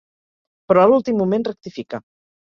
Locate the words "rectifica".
1.49-2.01